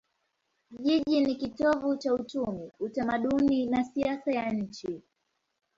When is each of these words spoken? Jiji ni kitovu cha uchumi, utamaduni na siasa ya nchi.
Jiji 0.79 1.21
ni 1.21 1.35
kitovu 1.35 1.97
cha 1.97 2.13
uchumi, 2.13 2.71
utamaduni 2.79 3.65
na 3.65 3.83
siasa 3.83 4.31
ya 4.31 4.49
nchi. 4.51 5.01